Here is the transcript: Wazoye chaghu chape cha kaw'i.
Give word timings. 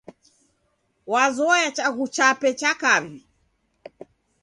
Wazoye 1.11 1.67
chaghu 1.77 2.05
chape 2.15 2.49
cha 2.59 2.71
kaw'i. 2.81 3.15